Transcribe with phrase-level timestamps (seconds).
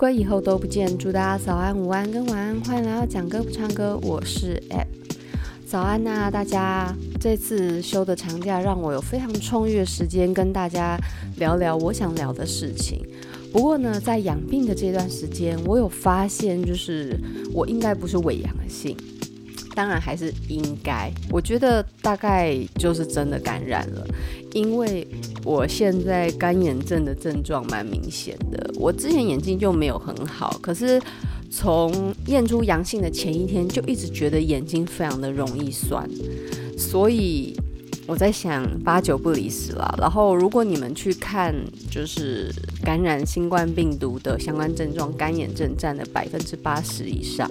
[0.00, 2.58] 果以后都不见，祝大家早安、午安跟晚安。
[2.62, 4.86] 欢迎来到讲歌不唱歌，我是 App。
[5.66, 6.96] 早安呐、大家！
[7.20, 10.98] 这次休的长假让我有非常充裕的时间跟大家
[11.36, 13.06] 聊聊我想聊的事情。
[13.52, 17.14] 不过呢，在养病的这段时间，我有发现，就是
[17.52, 18.96] 我应该不是伪阳性。
[19.74, 24.06] 当然还是应该，我觉得大概就是真的感染了，
[24.52, 25.06] 因为
[25.44, 28.70] 我现在干眼症的症状蛮明显的。
[28.76, 31.00] 我之前眼睛就没有很好，可是
[31.50, 36.08] 从验出阳性的前一天就一直觉得眼睛非常的容易酸，
[36.76, 37.56] 所以
[38.10, 39.94] 我在想八九不离十了。
[39.96, 41.54] 然后如果你们去看，
[41.88, 42.52] 就是
[42.82, 47.48] 感染新冠病毒的相关症状，干眼症占了百分之八十以上。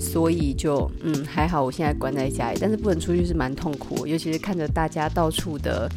[0.00, 5.88] 所以就嗯还好，我现在关在家里，但是不能出去是蛮痛苦，尤其是看着大家到处的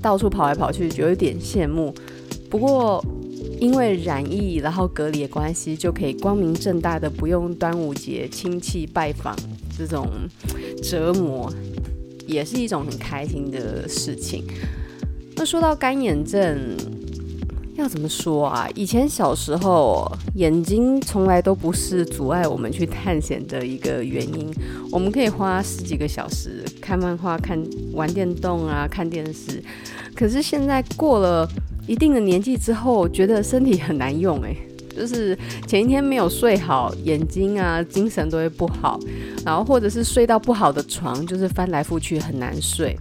[0.00, 1.94] 到处跑来跑去，就有点羡慕。
[2.48, 3.04] 不过
[3.60, 9.36] 因为染疫然后隔离的关系，就可以光明正大的不用端午节亲戚拜访
[9.76, 10.08] 这种
[10.82, 11.52] 折磨，
[12.26, 14.44] 也是一种很开心的事情。
[15.36, 16.76] 那说到干眼症。
[17.74, 18.68] 要怎么说啊？
[18.74, 24.46] 以前小时候，眼睛从来都不是阻碍我们去探险的一个原因。
[24.90, 27.58] 我们可以花十几个小时看漫画、看
[27.94, 29.64] 玩电动啊、看电视。
[30.14, 31.48] 可是现在过了
[31.86, 34.54] 一定的年纪之后，觉得身体很难用哎，
[34.96, 35.36] 就是
[35.66, 38.98] 前一天没有睡好，眼睛啊、精神都会不好，
[39.44, 42.96] 然后或者是睡到不好的床，就是翻来覆去很难睡。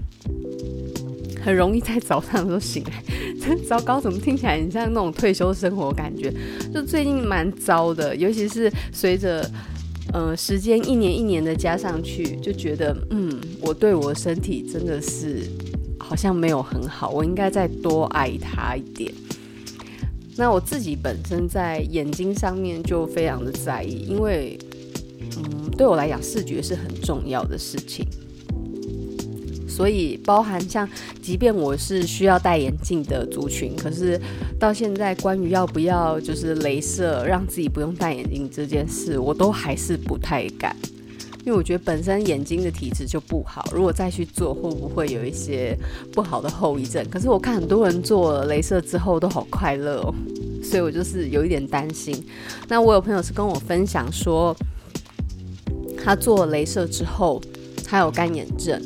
[1.44, 4.00] 很容易在早上的时候醒来， 糟糕！
[4.00, 6.32] 怎么听起来很像那种退休生活感觉？
[6.72, 9.50] 就最近蛮糟的，尤其是随着
[10.14, 15.40] 呃时间一年一年的加上去，就觉得嗯，我对我身体真的是
[15.98, 19.12] 好像没有很好，我应该再多爱它一点。
[20.42, 24.58] 那我自己本身在眼睛上面就非常的在意，因为
[25.38, 28.04] 嗯，对我来讲视觉是很重要的事情。
[29.70, 30.90] 所以，包含像，
[31.22, 34.20] 即便我是需要戴眼镜的族群，可是
[34.60, 40.76] 到现在，关于要不要就是镭射让自己不用戴眼镜这件事，我都还是不太敢，
[41.46, 45.78] 因为我觉得本身眼睛的体质就不好，如果再去做，会不会有一些
[46.12, 47.04] 不好的后遗症？
[47.10, 50.14] 可是我看很多人做了镭射之后都好快乐哦，
[50.64, 52.24] 所以我就是有一点担心。
[52.68, 54.56] 那我有朋友是跟我分享说，
[56.04, 57.42] 他做了镭射之后，
[57.86, 58.82] 他有干眼症。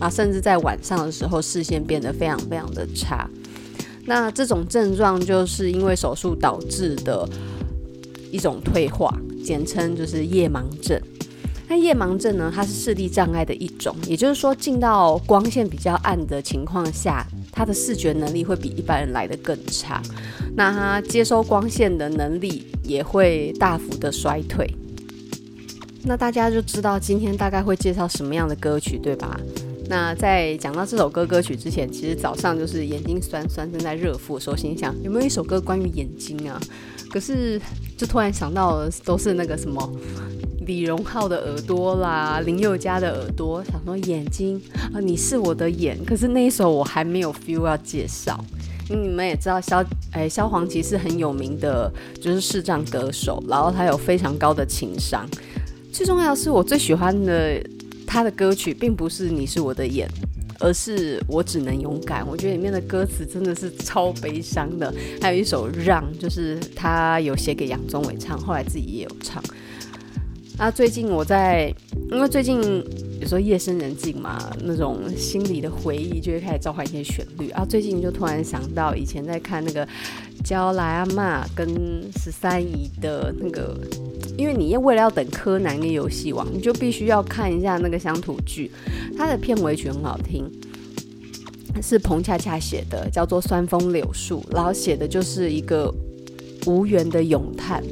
[0.00, 3.28] 啊，甚至在晚上的时候，视线变得非常非常的差。
[4.04, 7.28] 那这种症状就是因为手术导致的
[8.30, 9.12] 一种退化，
[9.44, 11.00] 简称就是夜盲症。
[11.68, 20.02] 那夜盲症呢，它是视力障碍的一种，也就是说，进到光线比较暗的情况下，他的视觉能力会比一般人来得更差。
[20.56, 24.66] 那他接收光线的能力也会大幅的衰退。
[26.04, 29.38] 那大家就知道今天大概会介绍什么样的歌曲，对吧？
[29.90, 36.58] 那在讲到这首歌歌曲之前，其实早上就是眼睛酸酸，正在热敷的时候，心想有没有一首歌关于眼睛啊？
[37.10, 37.60] 可是
[37.96, 39.90] 就突然想到，都是那个什么
[40.68, 44.60] 李荣浩的耳朵啦，林宥嘉的耳朵，想说眼睛
[44.92, 45.98] 啊，你是我的眼。
[46.04, 48.38] 可是那一首我还没有 feel 要介绍，
[48.90, 51.90] 因为你们也知道萧哎萧煌奇是很有名的，
[52.20, 55.26] 就是视障歌手，然后他有非常高的情商，
[55.90, 57.58] 最重要的是我最喜欢的。
[58.06, 60.08] 他的歌曲并不是你是我的眼，
[60.60, 62.26] 而是我只能勇敢。
[62.26, 64.92] 我觉得里面的歌词真的是超悲伤的。
[65.20, 69.42] 还有一首让，就是他有写给杨宗纬唱，后来自己也有唱。
[70.58, 71.72] 啊，最近我在，
[72.10, 72.60] 因为最近
[73.20, 77.48] 有时候夜深人静嘛，那种心里的回忆就会开始召唤一些旋律。
[77.50, 79.86] 啊，最近就突然想到以前在看那个
[80.44, 81.68] 娇莱阿嬷跟
[82.16, 83.76] 十三姨的那个。
[84.36, 88.70] 因为你为了要等柯南跟游戏王，你就必须要看一下那个乡土剧，
[89.16, 90.48] 它的片尾曲很好听，
[91.82, 95.92] 是彭恰恰写的，叫做《酸风柳树》，然后写的就是一个
[96.66, 97.82] 无缘的咏叹。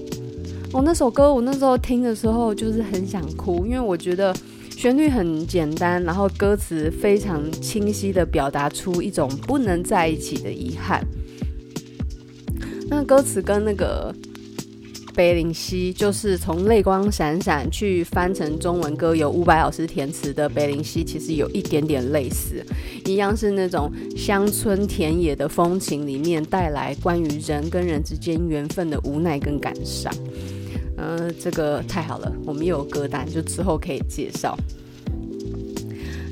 [0.72, 4.34] 哦，那首歌我那时候听的时候就是很想哭，因为我觉得
[4.70, 11.02] 旋律很简单，然后歌词非常清晰地表达出一种不能在一起的遗憾。
[12.88, 14.14] 那歌词跟那个。
[15.14, 22.62] 北岭溪就是从泪光闪闪去翻成中文歌，由伍佰老师填词的北岭溪，其实有一点点类似，
[23.06, 30.12] 一样是那种乡村田野的风情里面带来关于人跟人之间缘分的无奈跟感伤。
[30.96, 34.56] 嗯、呃，这个太好了，我们又有歌单，就之后可以介绍。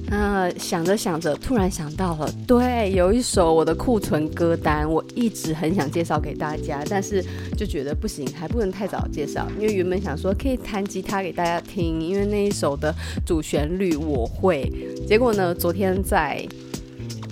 [0.06, 7.24] 那想着想着，突然想到了，对，有一首我的库存歌单，我一直很想介绍给大家，但是
[7.56, 12.94] 就觉得不行，还不能太早介绍，因为原本想说可以弹吉他给大家听，因为那一首的
[13.26, 14.70] 主旋律我会。
[15.08, 16.46] 结果呢，昨天在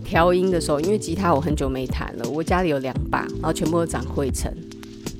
[0.02, 4.52] 调音的时候，因为吉他我很久没弹了，我家里有两把，然后全部都长灰尘，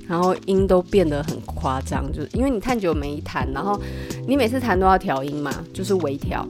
[0.09, 3.81] 然后音都变得很夸张，就是因为你太久没弹，然后
[4.27, 6.47] 你每次弹都要调音嘛，就是微调。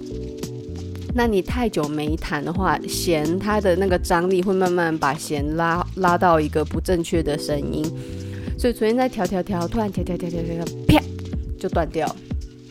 [1.15, 7.85] 那你太久没弹的话，弦它的那个张力会慢慢把弦拉拉到一个不正确的声音，
[8.59, 11.03] 所以昨天在调调调，突然调调调调调，啪
[11.59, 12.17] 就断掉，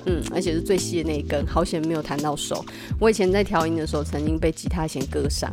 [0.05, 2.65] 嗯，而且是最细的那一根，好险没有弹到手。
[2.99, 5.47] 我以前在调音的时候，曾经被吉他弦割伤，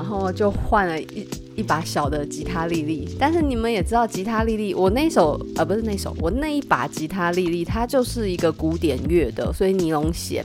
[0.00, 1.28] 然后就换了一。
[1.56, 10.42] 一把小的吉他莉莉，但是你们也知道，吉他莉莉，我那首呃不是那首，我那一把吉他莉莉，它就是一个古典乐的，所以尼龙弦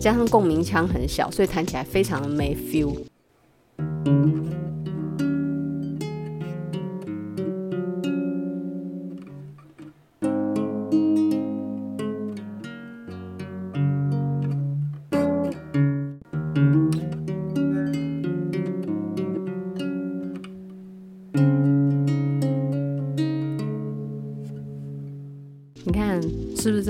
[0.00, 2.96] 加上共鸣腔很小，所以弹起来非常的没 feel。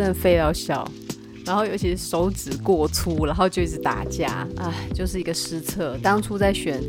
[0.06, 0.86] 的废到笑？
[1.44, 5.96] 然后尤其是手指过粗，然后就一直打架，哎，就是一个失策。
[6.02, 6.82] 当初在选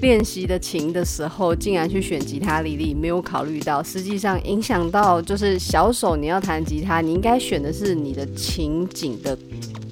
[0.00, 6.14] 练习的琴的时候，竟然去选吉他丽丽，没有考虑到，实际上影响到就是小手。
[6.14, 9.36] 你要弹吉他，你应该选的是你的琴颈的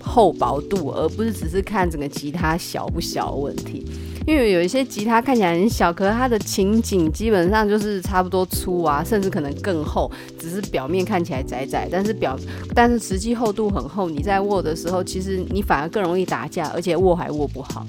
[0.00, 3.84] 厚薄度，而不是只是看整个吉他小不小的问题。
[4.26, 12.38] 因为有一些吉他看起来很小，可是它的琴颈基本上就是差不多粗啊，甚至可能更厚，只是表面看起来窄窄，但是表
[12.74, 14.08] 但是实际厚度很厚。
[14.08, 17.86] 你在握的时候，其实你反而更容易打架，而且握还握不好。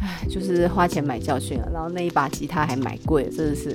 [0.00, 1.68] 唉，就是花钱买教训了。
[1.72, 3.72] 然后那一把吉他还买贵，真的是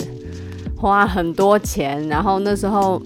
[0.76, 2.08] 花很多钱。
[2.08, 3.02] 然后那时候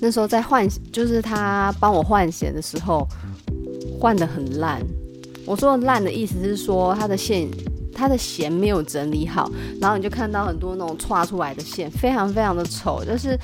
[0.00, 3.08] 那时候在换，就是他帮我换弦的时候，
[3.98, 4.82] 换得很烂。
[5.46, 7.48] 我说烂的意思是说，它的线，
[7.94, 9.50] 它的弦没有整理好，
[9.80, 13.38] 然后你就看到很多那种歘出来的线，非常非常的丑，就是。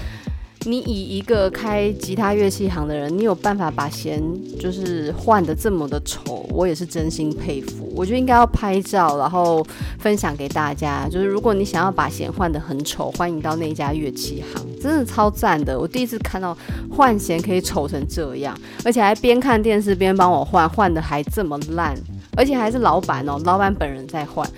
[0.67, 4.23] 你以一个开吉他乐器行的人，你有办法把弦
[4.59, 7.91] 就是换得这么的丑，我也是真心佩服。
[7.97, 9.67] 我觉得应该要拍照，然后
[9.99, 11.09] 分享给大家。
[11.09, 15.79] 就是如果你想要把弦换得很丑，欢迎到那家乐器行，真的超赞的。
[15.79, 16.57] 我第一次看到
[16.91, 18.55] 换弦可以丑成这样，
[18.85, 21.97] 而且还边看电视边帮我换，换得还这么烂，
[22.37, 24.49] 而且还是老板哦，老板本人在换。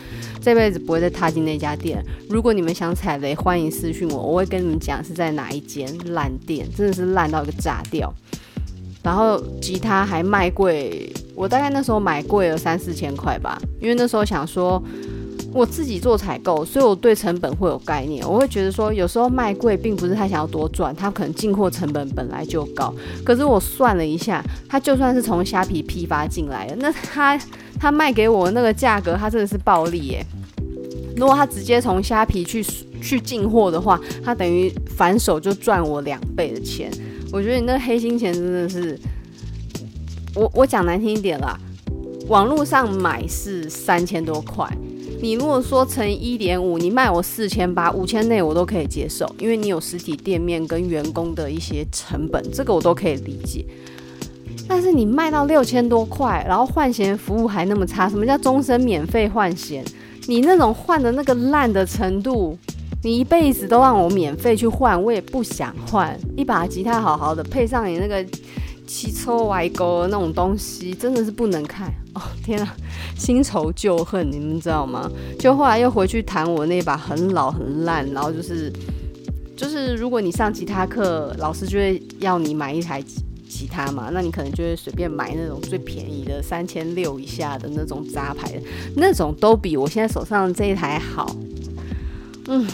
[0.40, 2.04] 这辈子不会再踏进那家店。
[2.28, 8.12] 如果你们想踩雷，欢迎私信我，我会跟你们讲是在哪一间烂店，真的是烂到一个炸掉。
[9.04, 14.82] 然后吉他还卖贵，我大概那时候买贵了三四千块吧，因为那时候想说
[15.52, 18.26] 我自己做采购，所以我对成本会有概念。
[18.28, 22.92] 我会觉得说，有时候卖贵并不是他想要多赚，他可能进货成本本来就高。
[23.24, 27.38] 可是我算了一下，他就算是从虾皮批发进来的，那他。
[27.80, 30.24] 他卖给我那个价格，他真的是暴利耶！
[31.16, 32.64] 如果他直接从虾皮去
[33.00, 36.88] 去进货的话，他等于反手就赚我两倍的钱。
[37.32, 38.96] 我觉得你那黑心钱真的是，
[40.36, 41.58] 我我讲难听一点啦，
[42.28, 44.64] 网络上买是三千多块，
[45.22, 53.64] 你如果说乘一点五，你卖我四千八，五千内我都可以接受，因为你有实体店面跟员工的一些成本，这个我都可以理解。
[54.66, 59.84] 但是你卖到六千多块，然后换弦服务还那么差，什么叫终身免费换弦？
[60.26, 62.58] 你那种换的那个烂的程度，
[63.04, 66.18] 你一辈子都让我免费去换，我也不想换。
[66.36, 68.26] 一把吉他好好的，配上你那个
[68.92, 72.20] 七抽歪钩那种东西，真的是不能看哦！
[72.44, 72.76] 天啊，
[73.16, 75.10] 新仇旧恨，你们知道吗？
[75.38, 78.70] 就后来又回去弹我那把很老很烂，然后就是
[79.56, 83.02] 就是，如果你上吉他课，老师就会要你买一台。
[83.48, 88.62] 吉他嘛，那你可能就会随便买那种最便宜的三千六以下的那种杂牌的，
[88.96, 91.36] 那种都比我现在手上这一台好。
[92.48, 92.66] 嗯，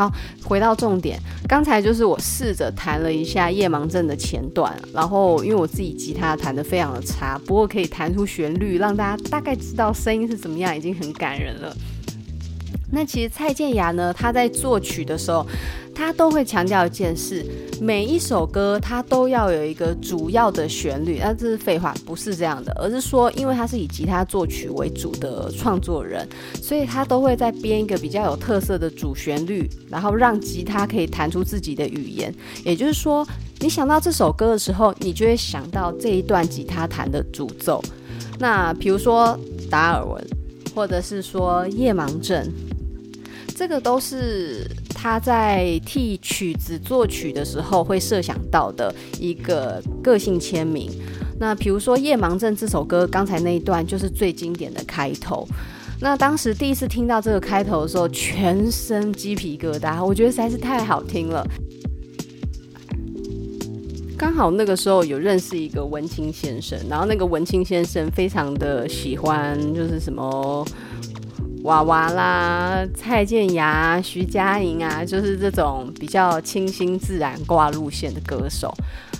[0.00, 0.10] 好，
[0.42, 11.76] 回到重点，刚才就是我试着弹了一下夜盲症的前段，然后因为我自己吉他弹得非常的差，不过可以弹出旋律，让大家大概知道声音是怎么样，已经很感人了。
[12.90, 15.46] 那其实蔡健雅呢，她在作曲的时候，
[16.00, 17.44] 他都会强调一件事：
[17.78, 21.18] 每一首歌它都要有一个主要的旋律。
[21.20, 26.26] 那这是废话，不是这样的，而是说，因为他是以吉他作曲为主的创作人，
[26.62, 32.34] 所以他都会在编一个比较有特色的主旋律，然后让吉他可以弹出自己的语言。
[32.64, 33.26] 也就是说，
[33.58, 37.84] 你想到这首歌的时候，你就会想到这一段吉他弹的主奏。
[38.38, 39.38] 那比如说
[39.70, 40.26] 达尔文，
[40.74, 42.50] 或者是说夜盲症。
[43.56, 44.66] 这个都是
[45.02, 50.90] 他在替曲子作曲的时候会设想到的一个个性签名。
[51.38, 55.48] 那比如说《夜盲症》这首歌，刚才那一段就是最经典的开头。
[56.02, 61.46] 那当时第一次听到这个开头的时候，全身鸡皮疙瘩，我觉得实在是太好听了。
[64.18, 70.62] 刚好那个时候有认识一个文青先生，然后那个文青先生非常的喜欢，就是什么。
[71.62, 78.72] 娃娃啦，蔡健雅、徐佳莹啊，就是这种比较清新自然挂路线的歌手。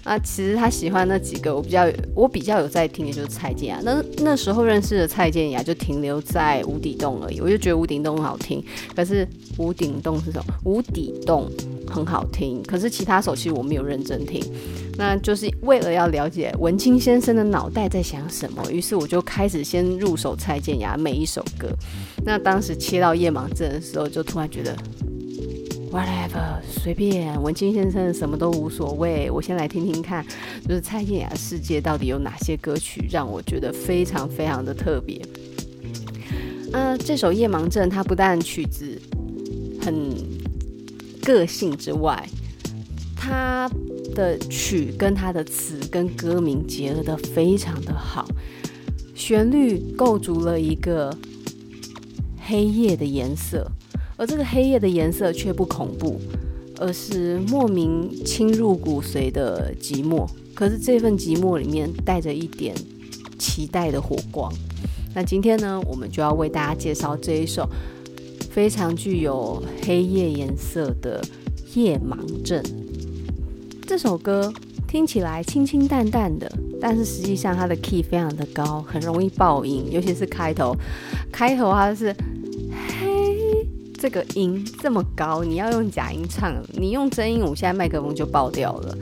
[0.05, 3.79] 那其实他喜欢那几个，我比较我比较有在听的就是蔡健雅。
[3.85, 8.65] 那那时候认识的蔡健雅就停留在无底洞而已，我就觉得无底洞很好听。
[8.97, 9.29] 可是
[9.59, 10.55] 无底洞是什么？
[10.65, 11.51] 无底洞
[11.87, 14.43] 很好听，可是其他首其实我没有认真听。
[15.01, 21.69] 那就是为了要了解文青先生的脑袋在想什么，于是我就开始先入手蔡健雅每一首歌。
[22.23, 24.77] 那当时切到夜盲症的时候，就突然觉得。
[25.91, 29.31] Whatever，随便，文青先生什么都无所谓。
[29.31, 30.25] 我先来听听看，
[30.69, 35.21] 就是蔡健雅世界到底有哪些歌曲让我觉得非常非常的特别。
[36.73, 39.01] 嗯、这首《夜盲症》它不但曲子
[39.83, 40.15] 很
[41.25, 42.25] 个性之外，
[43.17, 43.69] 它
[44.21, 48.29] 的曲跟它的词跟歌名结合得非常的好，
[49.15, 51.17] 旋律构筑了一个
[52.39, 53.67] 黑夜的颜色。
[54.19, 56.21] 而这个黑夜的颜色却不恐怖，
[56.79, 60.29] 而是莫名侵入骨髓的寂寞。
[60.55, 62.75] 可是这份寂寞里面带着一点
[63.39, 64.53] 期待的火光。
[65.15, 67.67] 那今天呢，我们就要为大家介绍这一首
[68.51, 71.23] 非常具有黑夜颜色的
[71.81, 72.63] 《夜盲症》。
[73.91, 74.53] 这首歌
[74.87, 76.49] 听起来清清淡淡的，
[76.81, 80.73] 但是实际上它的 key 非常的高，很容易爆音，尤其是开头。
[81.33, 82.15] 开头它是
[83.01, 83.67] 嘿。
[83.99, 88.97] 这个音这么高，你要用假音唱，你用真音，我现在麦克风就爆掉了。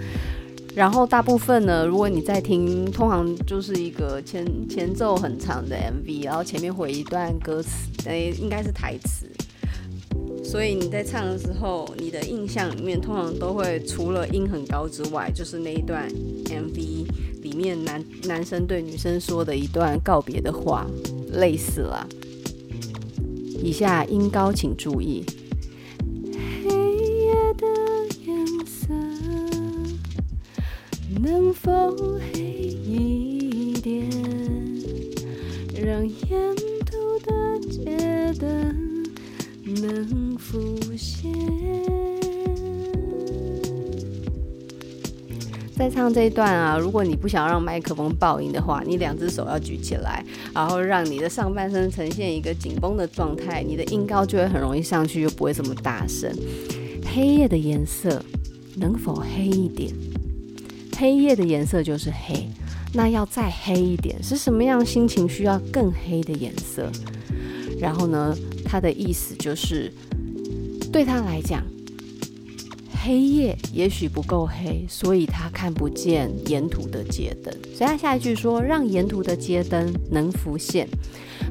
[0.74, 7.68] 然后大部分呢，如果你在听，通常就是一个前前奏很长的 MV，然后前面会一段歌词，
[8.06, 9.26] 诶，应该是台词。
[10.50, 16.08] 所以你在唱的时候，你的印象里面通常都会除了音很高之外，就是那一段
[16.46, 17.04] MV
[17.42, 20.86] 里面男男生对女生说的一段告别的话，
[21.34, 22.08] 累死了。
[23.62, 25.22] 以下音高请注意。
[26.64, 27.66] 黑夜的
[28.24, 28.94] 颜色，
[31.20, 31.94] 能否
[32.32, 34.08] 黑一点，
[35.76, 39.04] 让沿途的街灯
[39.82, 41.30] 能浮现。
[45.76, 50.24] 在唱这一段啊，如果你不想让麦克风爆音的话，你两只手要举起来，
[50.54, 56.34] 然后让你的上半身呈现一个紧绷的状态，你的音高就会很容易上去，又不会这么大声。
[57.04, 58.24] 黑夜的颜色
[58.76, 59.92] 能否黑一点？
[60.96, 62.48] 黑夜的颜色就是黑，
[62.94, 66.90] 那要再黑一点，是什么样心情需要更黑的颜色？
[67.78, 69.92] 然后呢，它的意思就是
[70.92, 71.62] 对他来讲。
[73.00, 77.54] 黑夜也许不够黑，所以他看不见沿途的街灯。
[77.72, 80.86] 所以他下一句说：“让沿途的街灯能浮现。”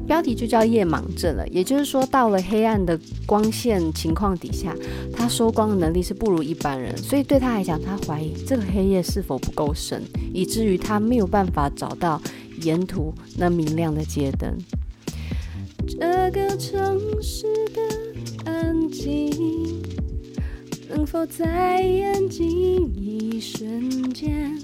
[0.06, 1.48] 标题就叫夜盲症了。
[1.48, 4.76] 也就是说，到了黑暗的光线情况底下，
[5.12, 6.96] 他收光的能力是不如一般人。
[6.96, 10.02] 所以对他来讲，他怀疑这个黑夜是否不够深，
[10.32, 12.20] 以至于他没有办法找到
[12.60, 14.56] 沿途那明亮的街灯。
[15.88, 17.80] 这个城市的
[18.88, 19.82] 安静。
[20.88, 22.46] 能否在安静
[22.96, 24.58] 一瞬间，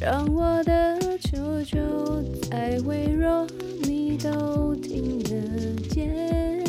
[0.00, 1.78] 让我的求救
[2.48, 3.46] 再微弱，
[3.82, 5.36] 你都听得
[5.90, 6.64] 见？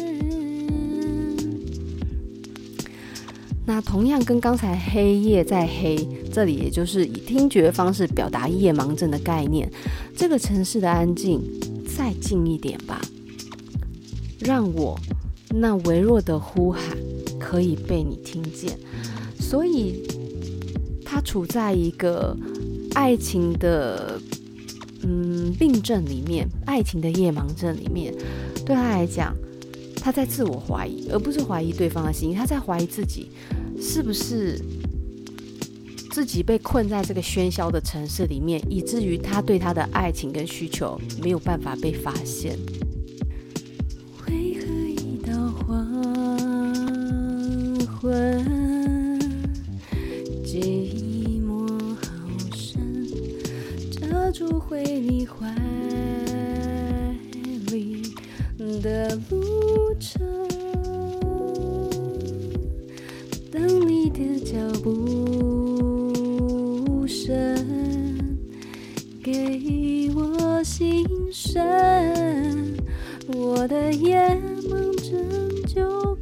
[3.65, 9.71] 那同样跟刚才黑夜在黑，这里也就是以听觉方式表达夜盲症的概念。
[10.17, 11.41] 这个城市的安静
[11.87, 12.99] 再近一点吧，
[14.41, 14.99] 让我
[15.53, 16.81] 那微弱的呼喊。
[17.39, 18.79] 可以被你听见，
[19.37, 20.01] 所以
[21.03, 22.35] 他处在一个
[22.93, 24.19] 爱情的
[25.01, 28.15] 嗯病症里面，爱情的夜盲症里面，
[28.65, 29.35] 对他来讲，
[29.97, 33.29] 他在自我怀疑，而不是怀疑对方的心，他在怀疑自己
[33.79, 34.57] 是不是。
[36.11, 42.55] 自己被困在这个喧嚣的城市里面，以至于他对他的爱情跟需求没有办法被发现。
[48.03, 48.11] 昏，
[50.43, 52.03] 寂寞好
[52.53, 53.07] 深，
[53.89, 55.47] 遮住回你怀
[57.71, 58.01] 里
[58.81, 60.21] 的路程，
[63.49, 66.11] 等你的脚步
[67.07, 67.57] 声。
[69.23, 71.63] 给我心声，
[73.33, 74.19] 我的夜
[74.67, 75.15] 盲症
[75.65, 76.12] 就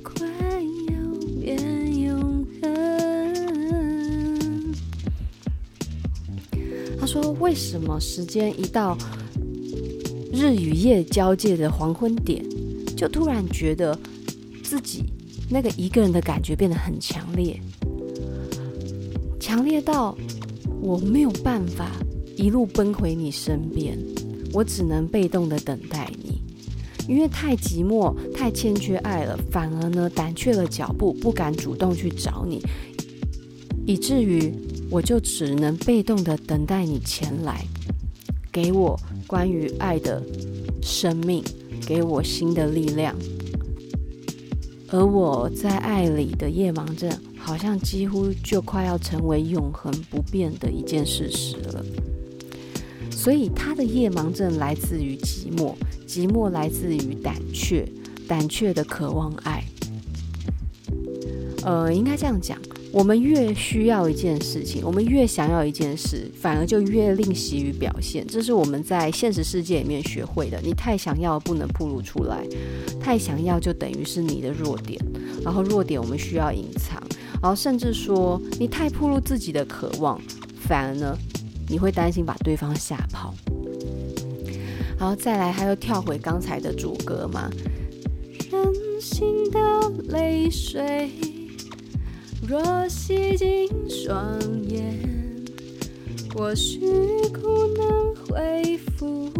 [7.41, 8.95] 为什么时间一到
[10.31, 12.45] 日与夜交界的黄昏点，
[12.95, 13.97] 就突然觉得
[14.63, 15.03] 自己
[15.49, 17.59] 那个一个人的感觉变得很强烈，
[19.39, 20.15] 强烈到
[20.79, 21.91] 我没有办法。”
[22.37, 23.95] 一路奔回你身边，
[24.51, 26.41] 我只能被动的等待你，
[27.07, 32.63] 因为太寂寞、太欠缺爱了，反而呢胆怯了脚步，不敢主动去找你，
[33.85, 34.51] 以至于
[34.91, 37.65] 我就只能被动的等待你前来，
[38.51, 40.21] 给我关于爱的
[40.83, 41.41] 生命，
[41.87, 43.15] 给我新的力量。
[44.89, 51.85] 而我在爱里的夜盲症，好像几乎就快要成为永恒不变的一件事实了。
[53.09, 55.73] 所以他的夜盲症来自于寂寞，
[56.05, 57.87] 寂寞来自于胆怯，
[58.27, 59.63] 胆怯的渴望爱。
[61.63, 62.59] 呃，应该这样讲，
[62.93, 68.25] 我们越需要一件事情，我们越想要一件事，反而就越吝惜于表现。
[68.27, 70.59] 这是我们在现实世界里面学会的。
[70.61, 72.43] 你太想要，不能暴露出来；
[72.99, 74.99] 太想要，就等于是你的弱点。
[75.43, 77.01] 然后弱点我们需要隐藏。
[77.41, 80.19] 然后甚至说，你太暴露自己的渴望，
[80.59, 81.17] 反而呢？
[81.69, 83.33] 你会担心把对方吓跑，
[84.99, 87.49] 然后再来，还要跳回刚才的主歌吗？
[88.51, 88.61] 任
[88.99, 89.59] 性的
[90.09, 91.09] 泪水
[92.51, 93.47] 若洗净
[93.89, 94.37] 双
[94.67, 94.99] 眼，
[96.35, 96.81] 或许
[97.31, 99.31] 不能恢复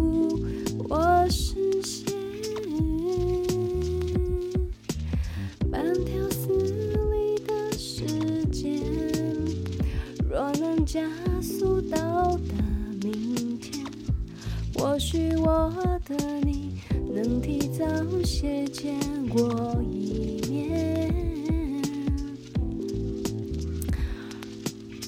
[0.88, 2.10] 我视线。
[5.70, 6.48] 慢条斯
[7.12, 8.06] 理的时
[8.50, 8.80] 间，
[10.30, 11.02] 若能加
[11.42, 12.54] 速到达
[13.02, 13.84] 明天，
[14.74, 15.70] 或许我
[16.06, 16.80] 的你
[17.14, 17.84] 能提早
[18.24, 18.98] 些见
[19.28, 19.82] 过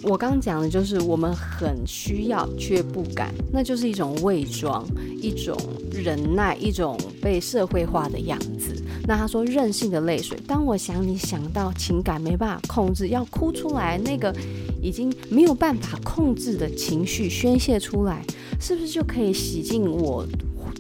[0.05, 4.87] 我刚讲的就是我们很需要却不敢，那就是一种伪装，
[5.21, 5.57] 一种
[5.91, 8.75] 忍耐，一种被社会化的样子。
[9.07, 14.35] 那他说任性的泪水，当我想你想到情感没办法控制，要哭出来那个。
[14.83, 18.23] 已经没有办法控制的情绪宣泄出来，
[18.61, 20.27] 是不是就可以洗净我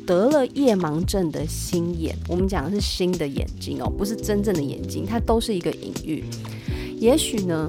[0.06, 2.14] 得了夜盲症的心眼？
[2.28, 6.22] 我们讲的是心的眼睛哦，不是真正的眼睛，它都是一个隐喻。
[6.98, 7.66] 也许呢，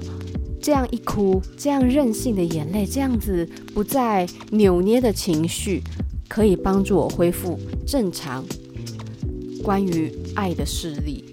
[0.66, 5.80] 这样一哭，这样任性的眼泪，这样子不再扭捏的情绪，
[6.28, 8.44] 可以帮助我恢复正常
[9.62, 11.24] 关于爱的视力。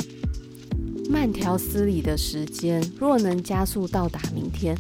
[1.08, 4.76] 慢条斯理的时间，若能加速到达明天，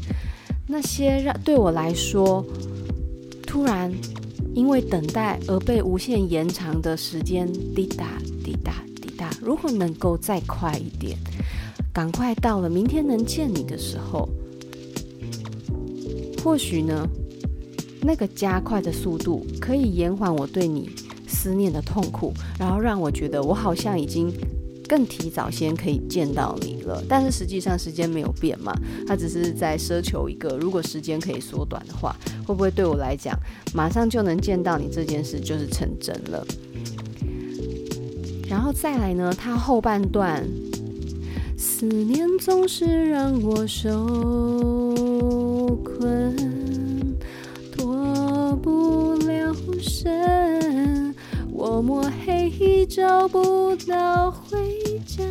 [0.66, 2.44] 那些让对我来说
[3.46, 3.90] 突然
[4.54, 11.16] 因为等待而被无限延长的时间，滴答滴答滴答，如果能够再快一点，
[11.90, 14.28] 赶快到了明天能见你的时候，
[16.42, 17.06] 或许呢，
[18.00, 20.90] 那个加快的速度可以延缓我对你
[21.28, 24.32] 思念的痛苦，然后让我觉得我好像已经。
[24.88, 28.74] 更提早先可以见到你了，但是实际上时间没有变嘛，
[29.06, 32.14] 他只是在奢求一个，如果时间可以缩短的话，
[32.46, 33.34] 会不会对我来讲，
[33.72, 36.46] 马上就能见到你这件事就是成真了？
[38.50, 40.46] 然后再来呢，他后半段，
[41.56, 43.88] 思念总是让我受
[45.76, 47.16] 困，
[47.70, 51.14] 脱不了身，
[51.50, 52.50] 我摸黑
[52.86, 54.58] 找不到回
[55.06, 55.24] 家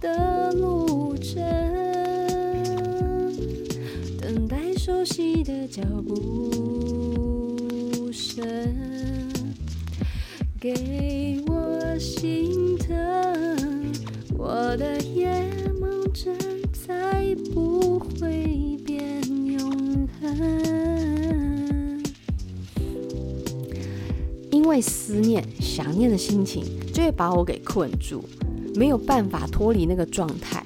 [0.00, 1.42] 的路程，
[4.20, 8.44] 等待熟悉的脚步声，
[10.60, 12.96] 给我心疼，
[14.36, 15.28] 我的夜
[15.80, 16.36] 盲症
[16.72, 18.67] 再不会。
[24.50, 28.22] 因为思念、想念的心情，就会把我给困住，
[28.74, 30.64] 没有办法脱离那个状态。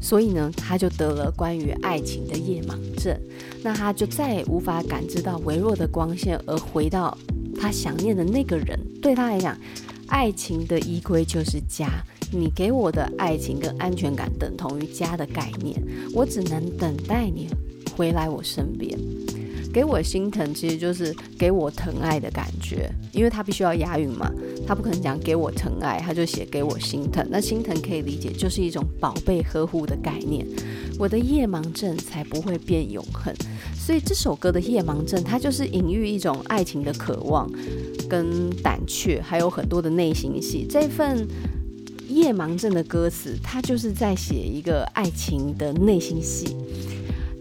[0.00, 3.18] 所以呢，他就得了关于爱情的夜盲症。
[3.62, 7.16] 那他就再也无法感知到微弱的光线，而回到
[7.58, 8.78] 他想念的那个人。
[9.00, 9.56] 对他来讲，
[10.08, 11.88] 爱情的依归就是家。
[12.32, 15.80] 你给我的爱情跟安全感等同于家的概念。
[16.12, 17.48] 我只能等待你
[18.02, 18.98] 回来我身边。
[19.72, 24.28] 给我心疼，其实就是给我疼爱的感觉，因为他必须要押韵嘛，
[24.66, 27.24] 他不可能讲给我疼爱，他就写给我心疼。
[27.30, 30.44] 那心疼可以理解，就是一种宝贝呵护的概念。
[30.98, 33.32] 我的夜盲症才不会变永恒，
[33.74, 37.48] 所以这首歌的夜盲症，它就是隐喻一种爱情的渴望
[38.08, 40.66] 跟胆怯，还有很多的内心戏。
[40.68, 41.24] 这份
[42.08, 46.54] 夜盲症的歌词，它就是在写一个爱情的内心戏。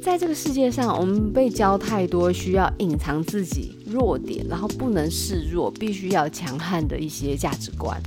[0.02, 8.02] 在这个世界上，我们被教太多需要隐藏自己弱点，然后不能示弱，必须要强悍的一些价值观。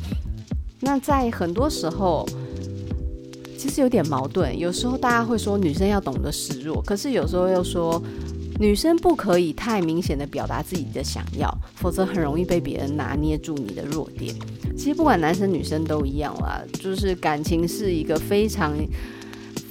[0.81, 2.29] 那在很多时候，
[3.57, 4.59] 其实有点矛盾。
[4.59, 8.03] 有时候大家会说女生要懂得示弱，可是有时候又说
[8.59, 14.35] 女生不可以太明显的表达自己的想要，否则很容易被别人拿捏住你的弱点。
[14.77, 18.75] 其实不管男生女生都一样啦，就是感情是一个非常。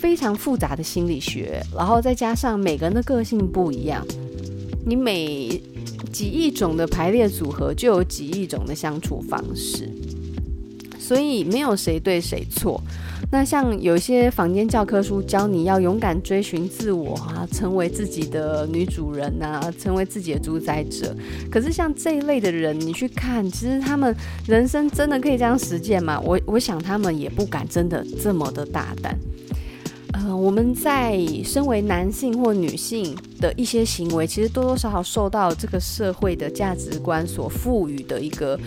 [0.04, 4.06] 非常复杂的心理学，然后再加上每个人的个性不一样，
[4.86, 5.48] 你每
[6.12, 9.90] 几亿种的排列组合，就有几亿种的相处方式，
[11.00, 12.84] 所以没有谁对谁错。
[13.32, 21.16] 那像有些坊间教科书教你要勇敢追寻自我啊，成为自己的女主人啊，成为自己的主宰者。
[21.50, 24.14] 可是像这一类的人，你去看，其实他们
[24.46, 26.20] 人生真的可以这样实践吗？
[26.20, 29.18] 我我想他们也不敢真的这么的大胆。
[30.44, 38.60] 我们在身为男性或女性的一些行为，其实多多少少受到这个社会的价值观所赋予的一个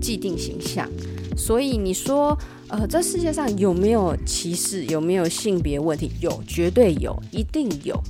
[0.00, 0.88] 既定形象。
[1.36, 4.84] 所以你说，呃，这世界上有没有歧视？
[4.84, 6.08] 有没有性别问题？
[6.20, 8.00] 有，绝对有，一定有。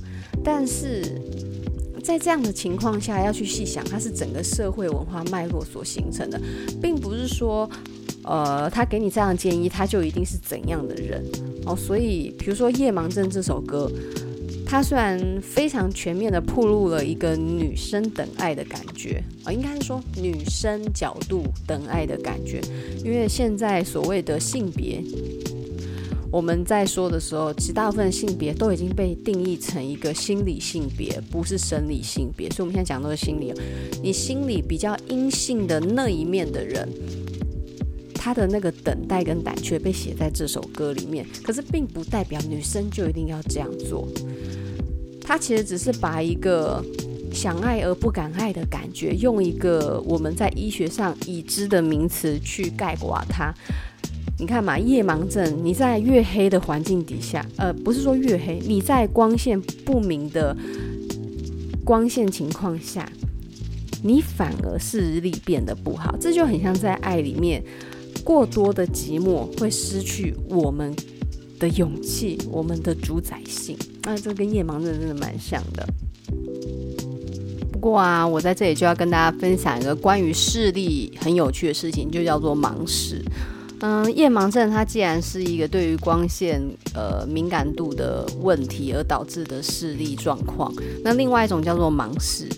[0.43, 1.19] 但是
[2.03, 6.39] 在这样的情况下，要去细想，它是整个社会文化脉络所形成的，
[6.79, 7.67] 并不是说。
[8.25, 11.23] 呃，他给你这样的建议，他就一定是怎样的人
[11.65, 11.75] 哦？
[11.75, 13.87] 所以，比如说《夜盲症》这首歌，
[14.65, 22.61] 它虽然非常全面的铺露了一个女生等爱的感觉啊、哦，应该是说女生角度等爱的感觉，
[23.03, 25.03] 因为现在所谓的性别，
[26.31, 32.49] 我们在说的时候，其实大部分性别都已经被定义成一个心理性别，不是生理性别。
[32.49, 33.53] 所以，我们现在讲的是心理，
[34.01, 36.89] 你心里比较阴性的那一面的人。
[38.25, 44.07] 他的那个等待跟胆怯被写在这首歌里面，可是并不代表女生就一定要这样做。
[45.21, 46.83] 他其实只是把一个
[47.31, 53.53] 想爱而不敢爱的感觉，用一个我们在医学上已知的名词去概括它。
[54.39, 60.57] 你看嘛，夜盲症，你在越黑的环境底下，呃，不是说越黑，你在光线不明的
[61.83, 63.07] 光线情况下，
[64.01, 66.17] 你反而视力变得不好。
[66.19, 67.63] 这就很像在爱里面。
[68.25, 70.93] 过多的寂寞会失去我们
[71.59, 73.77] 的勇气，我们的主宰性。
[74.01, 75.87] 那这跟夜盲症真的蛮像的。
[77.71, 83.23] 不过啊，我在这里就要跟大家分享一个关于视力很有趣的事情，就叫做盲视。
[83.81, 86.59] 嗯，夜盲症它既然是一个对于光线
[86.95, 92.49] 呃敏感度的问题而导致的视力状况，那另外一种叫做盲视，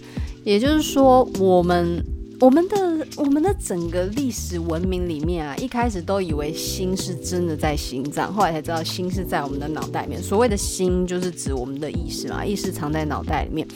[0.45, 2.01] 也就是说我们。
[2.39, 10.21] 我们的我们的整个历史文明里面啊，一开始都以为心是真的在心脏，后来才知道心是在我们的脑袋里面。
[10.21, 13.67] 所谓的心就是指我们的意识嘛，意识藏在脑袋里面。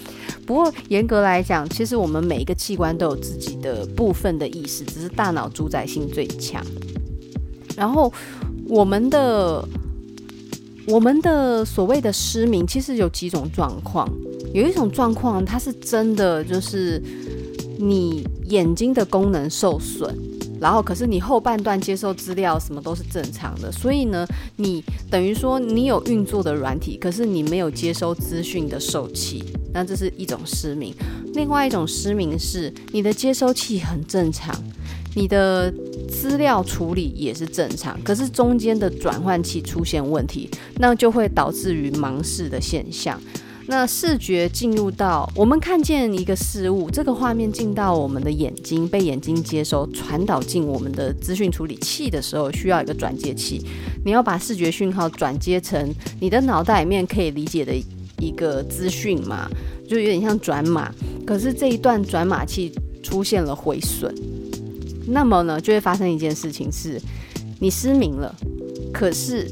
[0.46, 6.64] 不过严格来讲，其实我们每一个器官都有自己的部分的意识，只是大脑主宰性最强。
[7.76, 8.14] 然后
[8.68, 9.68] 我们的
[10.86, 14.08] 我们的所谓的失明，其实有几种状况，
[14.54, 17.02] 有一种状况它是真的就是。
[17.82, 20.16] 你眼睛的功能受损，
[20.60, 24.26] 然后可是你后半段接受资料什么都是正常的，所以呢，
[24.58, 30.94] 你等于说你有运作的软体，可是你没有接收资讯的受器，那这是一种失明。
[31.34, 34.54] 另外一种失明是你的接收器很正常，
[35.16, 35.74] 你的
[36.08, 43.20] 资料处理也是正常，可是中间的转换器出现问题，那就会导致于盲视的现象。
[43.68, 53.66] 那视觉进入到我们看见一个事物，这个画面进到我们的眼睛，被眼睛接收，传导进我们的资讯处理器的时候，需要一个转接器。
[54.04, 57.74] 你要把视觉讯号转接成你的脑袋里面可以理解的
[58.20, 59.50] 一个资讯嘛，
[59.88, 60.94] 就有点像转码。
[61.26, 64.14] 可是这一段转码器出现了毁损，
[65.08, 67.00] 那么呢，就会发生一件事情是，
[67.60, 68.36] 你失明了，
[68.92, 69.50] 可是。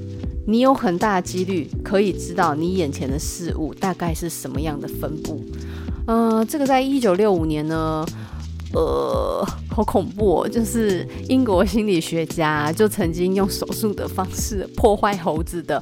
[0.50, 5.40] 你有很大的几率可以知道你眼前的事物大概是什么样的分布。
[6.08, 8.04] 呃，这个在一九六五年呢，
[8.74, 15.80] 呃，好恐怖哦，就是英国心理学家就曾经用手术的方式破坏猴子的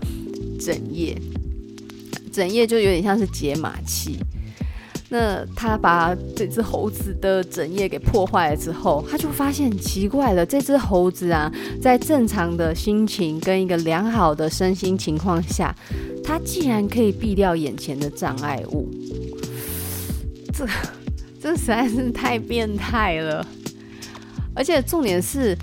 [0.60, 1.18] 枕叶，
[2.30, 4.20] 枕叶就有点像是解码器。
[5.10, 11.50] 那他把这只猴子的整叶给破坏了之后，他就发现奇怪了，这只猴子啊，
[11.82, 15.74] 在正常的心情跟一个良好的身心情况下，
[16.26, 18.89] 它竟然可以避掉眼前的障碍物，
[20.54, 20.67] 这
[21.41, 23.48] 这实在是太变态了。
[24.54, 25.58] 而且重点是，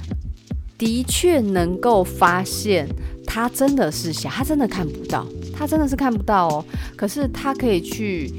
[0.78, 2.88] 的确能够发现，
[3.26, 6.64] 他真的是瞎，他真的看不到，他真的是看不到哦。
[6.96, 8.32] 可是他可以去。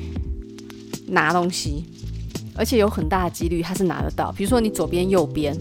[1.08, 1.84] 拿东西，
[2.56, 4.32] 而且有很大的几率他是拿得到。
[4.32, 5.56] 比如说你左边、右边，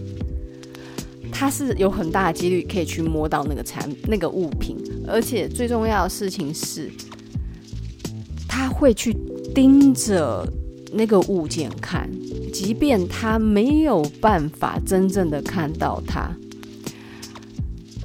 [1.31, 4.77] 他是有很大的几率可以去摸到那个产那个物品。
[5.07, 6.89] 而且最重要的事情是，
[8.47, 9.15] 他会去
[9.53, 10.47] 盯着
[10.93, 12.09] 那个物件看，
[12.51, 16.31] 即便他没有办法真正的看到它。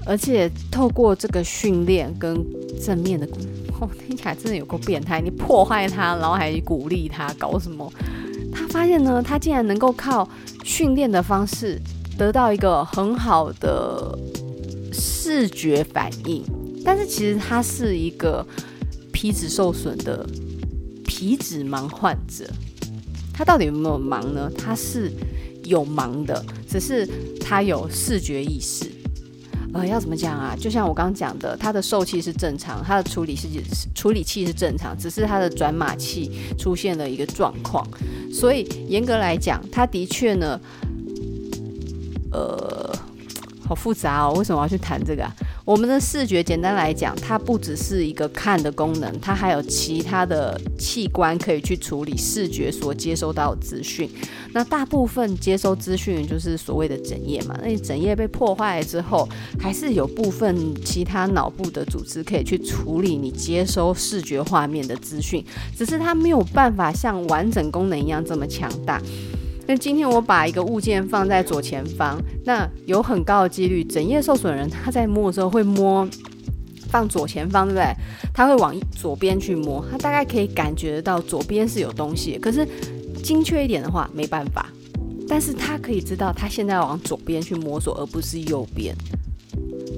[0.06, 2.44] 而且透过这个训练跟
[2.82, 3.28] 正面的。
[3.80, 5.20] 哦，听起来真的有够变态！
[5.20, 7.90] 你破坏他，然后还鼓励他，搞什么？
[8.52, 10.28] 他发现呢，他竟然能够靠
[10.64, 11.80] 训练的方式
[12.18, 14.18] 得到一个很好的
[14.92, 16.44] 视觉反应。
[16.84, 18.46] 但是其实他是一个
[19.12, 20.26] 皮脂受损的
[21.06, 22.48] 皮脂盲患者。
[23.32, 24.50] 他到底有没有盲呢？
[24.58, 25.10] 他是
[25.64, 27.08] 有盲的，只是
[27.40, 28.90] 他有视觉意识。
[29.72, 30.56] 呃，要怎么讲啊？
[30.58, 33.46] 就像我刚刚讲的，它的受气是正常，它的处理是
[33.94, 37.86] 处理器是正常，只是它的转码器出现了一个状况。
[38.32, 40.60] 所以严格来讲，它的确呢，
[42.32, 42.92] 呃，
[43.70, 44.34] 好复杂哦。
[44.36, 45.24] 为什么要去谈这个？
[45.64, 54.10] 我们的视觉，简单来讲，它不只是一个看的功能，它还有其他的器官可以去处理视觉所接收到的资讯。
[54.52, 59.28] 那大部分接收资讯就是所谓的枕叶嘛，那你枕叶被破坏了之后，
[59.60, 65.44] 还是有部分其他脑部的组织可以去处理你接收视觉画面的资讯，
[65.78, 69.00] 只是它没有办法像完整功能一样这么强大。
[69.70, 76.04] 那今天我把一个物件放在左前方，那有很高的几率，整页受损人他在摸的时候会摸
[76.88, 77.94] 放左前方，对不对？
[78.34, 82.36] 他会往左边去摸，他大概可以感觉得到左边是有东西。
[82.36, 82.66] 可是
[83.22, 84.68] 精确一点的话，没办法。
[85.28, 88.92] 但是他可以知道他现在要往左边去摸索，而不是右边。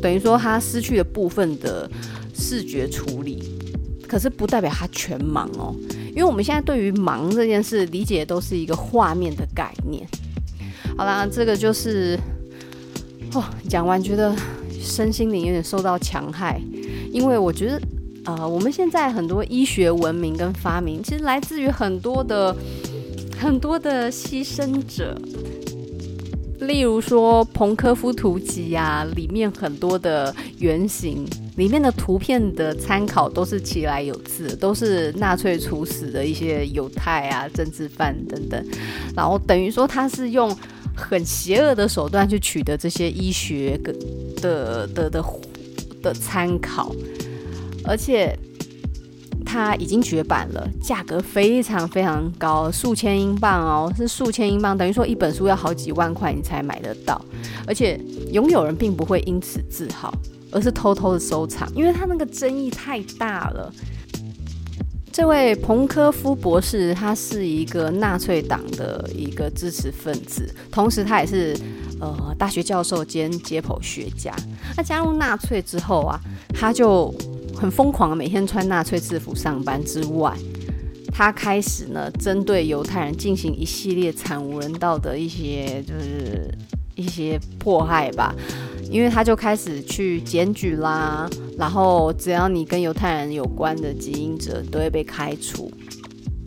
[0.02, 1.90] 等于说他失去了部分的
[2.35, 3.42] 视觉处理，
[4.12, 5.75] 可是不代表他全盲哦。
[6.11, 10.07] 因为我们现在对于盲这件事理解都是一个画面的概念。
[10.98, 12.18] 好啦，这个就是
[13.33, 14.37] 哦，讲完觉得
[14.79, 16.61] 身心灵有点受到强害，
[17.11, 17.81] 因为我觉得
[18.27, 22.55] 呃，我们现在很多医学文明跟发明，其实来自于很多的
[23.40, 25.18] 很多的牺牲者，
[26.61, 31.27] 例如说《彭科夫图集》啊，里面很多的原型。
[31.57, 38.67] 里面的图片的参考都是其来有自，都是纳粹处死的一些犹太啊、政治犯等等，
[39.15, 40.57] 然后等于说他是用
[40.97, 43.93] 很邪恶的手段去取得这些医学的
[44.41, 45.25] 的的的
[46.03, 46.91] 的参考，
[47.85, 48.35] 而且
[49.45, 57.21] 它已经绝版了，价格非常非常高，数千英镑哦，是数千英镑，等于说一本书要好几万块你才买得到，
[57.67, 58.01] 而且
[58.33, 60.11] 拥有人并不会因此自豪。
[60.53, 63.73] 而是偷偷的收藏，因为他那个争议太大了。
[65.11, 71.55] 这位彭科夫博士，他是一个纳粹党的一个支持分子，同时他也是
[72.01, 74.35] 呃大学教授兼解剖学家。
[74.75, 76.19] 他加入纳粹之后啊，
[76.55, 77.15] 他就
[77.55, 80.35] 很疯狂，每天穿纳粹制服上班之外，
[81.12, 86.51] 他开始呢针对犹太人进行一系列惨无人道的一些就是
[86.94, 88.35] 一些迫害吧。
[88.90, 91.26] 因为他就开始去检举啦，
[91.57, 95.72] 然后只要你跟犹太人有关的基因者都会被开除。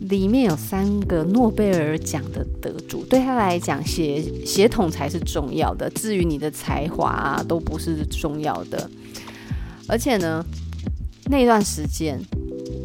[0.02, 8.88] 里面有三个诺贝尔奖的得主，对他来讲，血血统才是重要的，至于你的才华啊，都不是重要的。
[9.88, 10.46] 而且呢，
[11.26, 12.22] 那段时间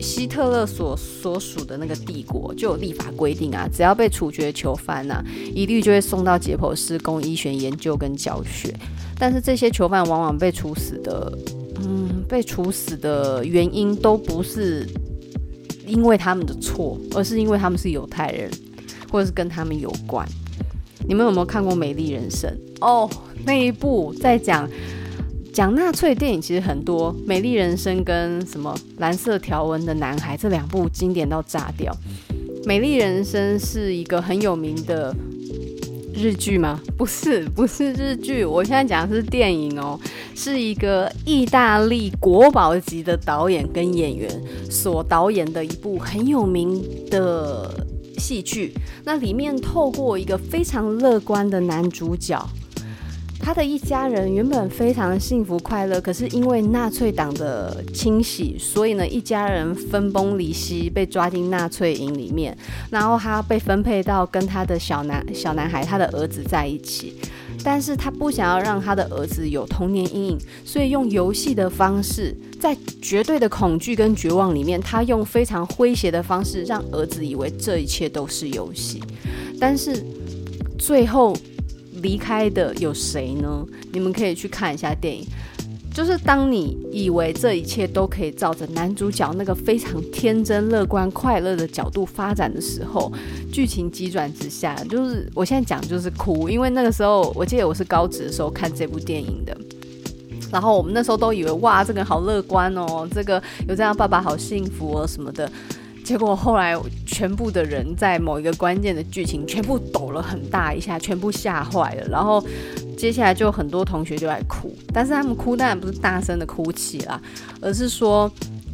[0.00, 5.22] 希特勒所所属的那个帝国就有立法规定啊，只要被处决囚犯呐、
[5.54, 8.74] 一律就会送到解剖室供医学研究跟教学。
[9.18, 11.38] 但是这些囚犯往往被处死的，
[11.82, 14.86] 嗯，被处死的原因都不是
[15.86, 18.50] 因为他们的错，而是因为他们是犹太人，
[19.12, 20.26] 或者是跟他们有关。
[21.06, 22.50] 你们有没有看过《美丽人生》？
[22.80, 23.10] 哦，
[23.44, 24.68] 那一部在讲。
[25.52, 31.92] 讲纳粹电影其实很多，《美丽人生》跟什么《蓝色条纹的男孩》这两部经典到炸掉。
[32.66, 35.14] 《美丽人生》是一个很有名的
[36.14, 36.80] 日剧吗？
[36.96, 38.44] 不是，不是日剧。
[38.44, 39.98] 我现在讲的是电影哦，
[40.36, 44.30] 是一个意大利国宝级的导演跟演员
[44.70, 47.84] 所导演的一部很有名的
[48.18, 48.72] 戏剧。
[49.04, 52.40] 那里面透过一个非常乐观的男主角。
[53.42, 62.56] 他的一家人原本非常幸福快乐，可是因为纳粹党的清洗，所以呢，一家人分崩离析，被抓进纳粹营里面。
[62.90, 67.14] 然后他被分配到跟他的小男小男孩，他的儿子在一起。
[67.64, 79.02] 但是他不想要让他的儿子有童年阴影，所以用游戏的方式，在绝对的恐惧跟绝望里面，他用非常诙谐的方式，让儿子以为这一切都是游戏。
[79.58, 80.04] 但是
[80.78, 81.34] 最后。
[82.02, 83.64] 离开的有谁呢？
[83.92, 85.26] 你们可以去看一下电影。
[85.92, 93.12] 就是当你以为这一切都可以照着男主角那个非常天真、乐观、快乐的角度发展的时候，
[93.52, 99.54] 剧情急转直下，就是我现在讲就是哭，因为那个时候我记得我是高职的时候看这部电影的，
[100.52, 105.50] 然后我们那时候都以为哇，这个好乐观哦，这个有这样爸爸好幸福哦什么的。
[106.10, 112.08] 结果后来，全部的人在某一个关键的剧情，全部抖了很大一下，全部吓坏了。
[112.08, 112.44] 然后
[112.98, 117.22] 接下来就很多同学就在哭，但是他们哭当然不是大声的哭泣啦，
[117.60, 118.28] 而是说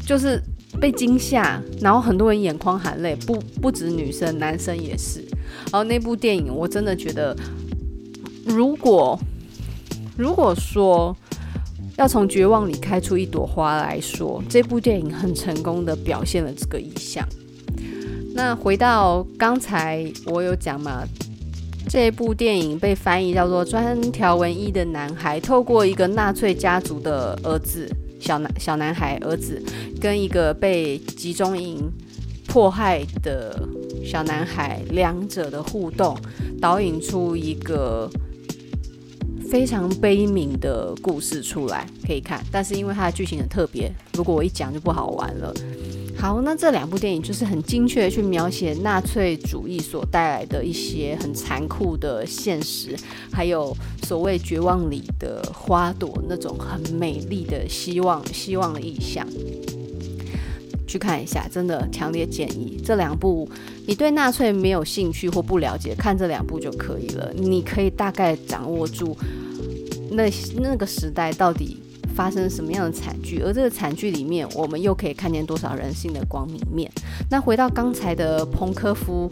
[0.07, 0.43] 就是
[0.81, 5.21] 被惊吓，然后很多人眼眶含泪，不不止女生，男生也是。
[5.71, 7.37] 然后那部电影我真的觉得，
[8.47, 9.21] 如果
[10.17, 11.15] 如果说。
[11.97, 17.27] 要从绝望里开出一朵花来说，这部电影很成功的表现了这个意象。
[18.35, 21.03] 那回到刚才我有讲嘛，
[21.89, 27.89] 这部电影被翻译叫做《专条纹衣的男孩》，透过一个纳粹家族的儿子，
[28.21, 29.63] 小男小男孩儿子，
[29.99, 31.91] 跟一个被集中营
[32.47, 33.67] 迫害的
[34.05, 36.15] 小男孩，两者的互动，
[36.61, 38.11] 导引出一个。
[39.51, 45.55] 非常悲悯的故事出来可以看，但是因为它的剧情很特别，如果我一讲就不好玩了。
[46.19, 52.97] 好，那这两部电影就是很精确的去描写纳粹主义所带来的一些很残酷的现实，
[53.31, 59.27] 还有所谓绝望里的花朵那种很美丽的希望、希望的意象。
[60.89, 63.49] 去看一下，真的强烈建议这两部。
[63.87, 67.33] 你对纳粹没有兴趣或不了解，看这两部就可以了。
[67.35, 69.17] 你可以大概掌握住
[70.11, 71.81] 那那个时代到底
[72.15, 76.91] 发生什么样的惨剧，而这个惨剧里面，我们又可以看见多少人性的光明面。
[77.31, 79.31] 那回到刚才的彭科夫，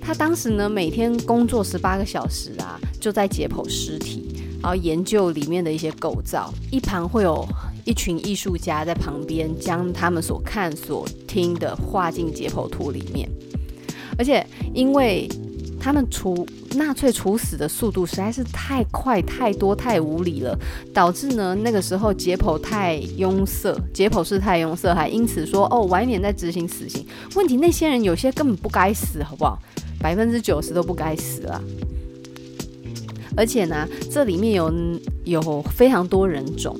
[0.00, 7.46] 他当时呢每天工作十八个小时啊，就在解剖尸体，然后研究里面的一些构造，一旁会有
[7.84, 13.28] 一群艺术家在旁边将他们所看所听的画进解剖图里面。
[14.18, 15.28] 而且，因为
[15.80, 16.46] 他们处
[16.76, 20.58] 纳粹处死的速度实在是太快、太多、太无理了，
[20.92, 27.06] 导致呢那个时候解剖太拥塞，解剖室太拥塞，还因此说哦晚一点再执行死刑。
[27.34, 29.58] 问题那些人有些根本不该死，好不好？
[30.00, 31.60] 百分之九十都不该死啊！
[33.36, 34.72] 而且呢，这里面有
[35.24, 36.78] 有非常多人种，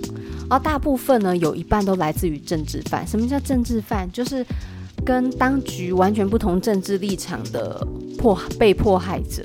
[0.49, 3.07] 而大部分呢有一半都来自于政治犯。
[3.07, 4.11] 什么叫政治犯？
[4.11, 4.45] 就是。
[5.05, 7.87] 跟当局完全不同政治立场的
[8.17, 9.45] 迫被迫害者，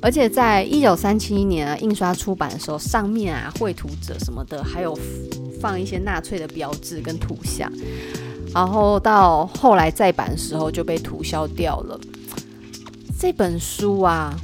[0.00, 4.98] 而且在一九三七年啊印刷出版的时候，上面啊绘图者什么的，还有
[5.60, 7.72] 放一些纳粹的标志跟图像，
[8.52, 11.98] 然后到后来再版的时候就被涂销掉了。
[13.18, 14.38] 这本书啊，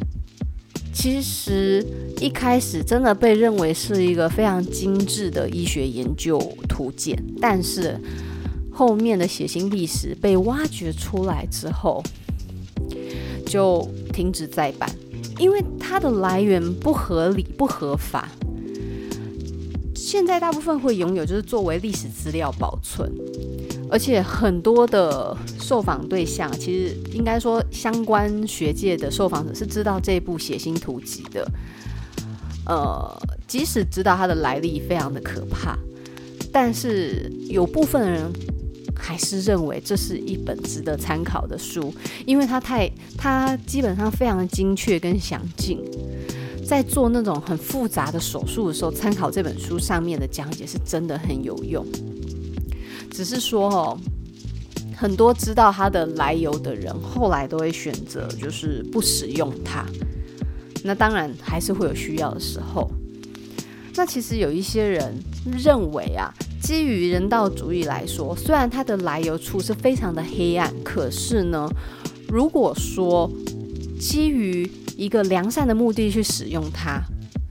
[0.94, 1.84] 其实
[2.18, 8.00] 一开始真的被认为是一个非常精致的医学研究图鉴，但是。
[8.80, 12.02] 后面的血腥历史被挖掘出来之后，
[13.44, 14.88] 就停止再版，
[15.38, 18.26] 因为它的来源不合理、不合法。
[19.94, 23.12] 现在大部分会拥有，就是作为历史资料保存，
[23.90, 31.46] 而且很多的受访对象，其实应该说相关学界的受访者是知道这部血腥图集的。
[32.64, 35.76] 呃，即使知道它的来历非常的可怕，
[36.50, 38.32] 但是有部分人。
[39.00, 41.92] 还是认为这是一本值得参考的书，
[42.26, 45.80] 因为它太，它基本上非常的精确跟详尽，
[46.66, 51.84] 在做那种很复杂的手术的时候，参考这本书上面的讲解是真的很有用。
[53.10, 53.98] 只是说哦，
[54.94, 59.84] 很多知道它的来由的人，后来都会选择就是不使用它。
[60.84, 62.90] 那当然还是会有需要的时候。
[63.96, 65.12] 那其实有一些人
[65.58, 66.32] 认为啊，
[66.70, 71.68] 基于人道主义来说，虽然它的来由处是非常的黑暗，可是呢，
[72.28, 73.28] 如果说
[73.98, 77.02] 基于一个良善的目的去使用它，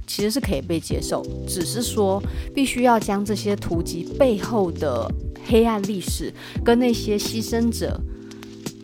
[0.08, 1.22] 其实是可以被接受。
[1.46, 2.24] 只是说，
[2.56, 5.14] 必须要将这些图集背后的
[5.46, 8.00] 黑暗历史跟那些牺牲者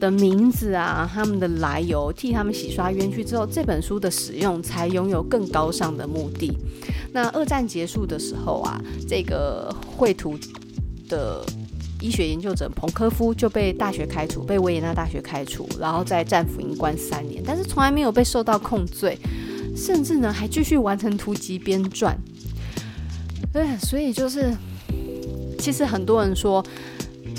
[0.06, 6.56] 的名字啊，他们的来由，替他们洗刷冤屈之后，这本书的使用才拥有更高尚的目的。
[7.12, 10.38] 那二战结束的时候啊，这个绘图
[11.10, 11.44] 的
[12.00, 19.18] 医学研究者彭科夫就被大学开除，被维也纳大学开除，然后在战俘营关三年，但是从来没有被受到控罪，
[19.76, 22.14] 甚至呢还继续完成图集编撰。
[23.52, 24.56] 对，所以就是，
[25.58, 26.64] 其实很多人说。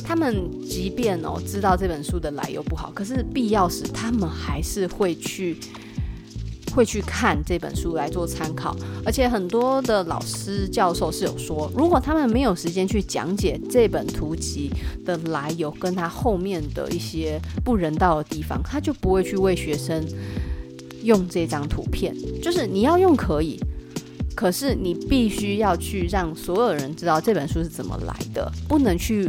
[0.07, 5.57] 他们即便哦知道这本书的来由不好，可是必要时他们还是会去
[6.73, 8.77] 会去看这本书来做参考。
[9.05, 14.71] 而且很多的老师教授是有说，如果他们没有时间去讲解这本图集
[15.05, 20.07] 的来由，跟他后面的一些不人道的地方，他就不会去为学生
[21.03, 22.15] 用这张图片。
[22.41, 23.59] 就是你要用可以，
[24.37, 29.29] 可是你必须要去让所有人知道这本书是怎么来的，不能去。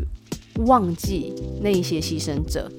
[0.66, 2.72] 忘记那一些牺牲者，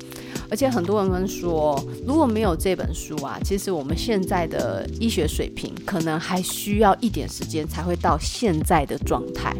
[0.50, 9.54] 而且很多人们说，如果没有这本书啊，其实我们现在的医学水平可能还需要一点时间才会到现在的状态。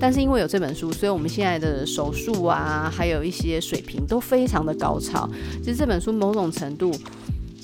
[0.00, 5.28] 但是因为有这本书，所以我们现在的手术啊，还有一些水平都非常的高超。
[5.60, 6.92] 其实这本书某种程度，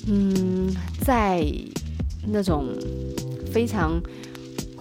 [0.07, 0.69] 嗯，
[1.01, 1.45] 在
[2.27, 2.67] 那种
[3.51, 4.01] 非常。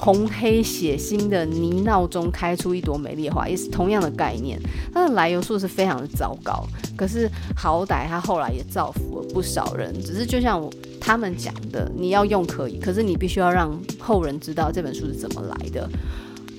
[0.05, 4.61] 红黑血腥的泥淖中开出一朵美丽花，也是同样的概念。
[4.93, 6.63] 它的来由数是非常的糟糕，
[6.95, 7.27] 可是
[7.57, 9.99] 好歹他后来也造福了不少人。
[10.03, 10.63] 只是就像
[11.01, 15.89] 他们讲的，你要用可以，可是你必须要让后人知道这本书是怎么来的。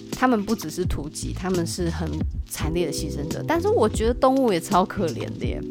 [0.10, 2.10] 他们不只是图集，他们是很
[2.50, 3.46] 惨烈的牺牲者。
[3.48, 5.62] 但是我觉得动物也超可怜的耶，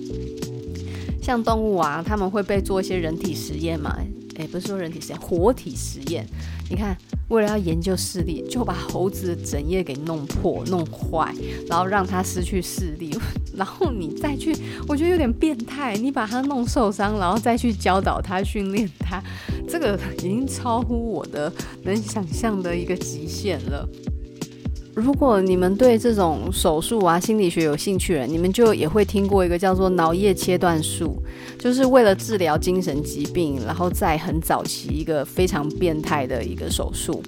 [1.20, 3.98] 像动物啊，他们会被做一些人体实验嘛？
[4.36, 6.26] 诶，不是说人体实验，活体实验。
[6.70, 6.96] 你看。
[7.28, 11.34] 为了要研究视力，就把猴子的整页给弄破、弄坏，
[11.66, 13.16] 然后让它失去视力，
[13.56, 14.54] 然后你再去，
[14.86, 15.96] 我觉得有点变态。
[15.96, 19.22] 你把它弄受伤，然后再去教导它、训练它，
[19.66, 21.50] 这个已经超乎我的
[21.84, 23.88] 能想象的一个极限了。
[24.94, 31.20] 如果你们对这种手术啊、心理学有兴趣的人，你们就也会听过一个叫做脑叶切断术，
[31.58, 37.20] 就是为了治疗精神疾病，然后在很早期一个非常变态的一个手术，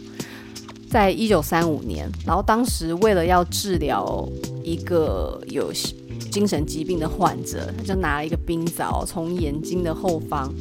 [0.88, 4.28] 在一九三五年，然后当时为了要治疗
[4.62, 5.72] 一个有
[6.30, 10.54] 精神疾病的患者，他就拿了一个冰凿从眼睛的后方，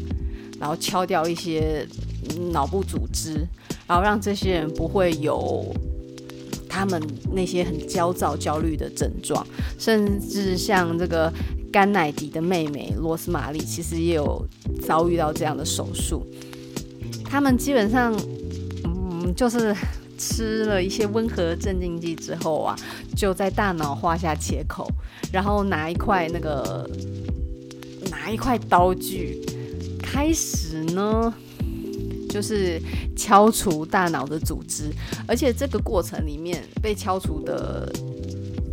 [0.60, 1.88] 然后敲掉一些
[2.52, 3.48] 脑部组织，
[3.86, 5.72] 然后让这些人不会有。
[6.76, 7.02] 他们
[7.32, 9.48] 那些很焦躁、焦虑的症状，
[9.80, 11.32] 甚至像这个
[11.72, 14.46] 甘乃迪的妹妹罗斯玛丽，其实也有
[14.86, 16.28] 遭遇到这样的手术。
[17.24, 18.14] 他们基本上，
[18.84, 19.74] 嗯，就是
[20.18, 22.76] 吃了一些温和镇静剂之后啊，
[23.16, 24.86] 就在大脑画下切口，
[25.32, 26.86] 然后拿一块那个
[28.12, 29.40] 拿一块刀具，
[30.04, 31.34] 开始呢。
[32.36, 32.78] 就是
[33.16, 34.92] 敲除大脑的组织，
[35.26, 37.90] 而且这个过程里面被敲除的